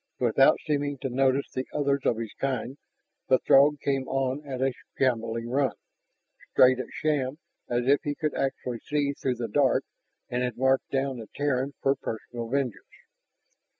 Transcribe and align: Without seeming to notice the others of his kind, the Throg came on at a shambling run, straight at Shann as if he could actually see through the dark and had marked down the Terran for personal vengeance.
Without 0.19 0.57
seeming 0.65 0.97
to 0.97 1.09
notice 1.09 1.51
the 1.51 1.67
others 1.75 2.01
of 2.07 2.17
his 2.17 2.33
kind, 2.39 2.75
the 3.27 3.37
Throg 3.37 3.79
came 3.81 4.07
on 4.07 4.43
at 4.47 4.59
a 4.59 4.73
shambling 4.97 5.47
run, 5.47 5.75
straight 6.51 6.79
at 6.79 6.87
Shann 6.91 7.37
as 7.69 7.85
if 7.85 7.99
he 8.01 8.15
could 8.15 8.33
actually 8.33 8.79
see 8.79 9.13
through 9.13 9.35
the 9.35 9.47
dark 9.47 9.83
and 10.27 10.41
had 10.41 10.57
marked 10.57 10.89
down 10.89 11.17
the 11.19 11.29
Terran 11.35 11.75
for 11.83 11.93
personal 11.95 12.47
vengeance. 12.47 12.87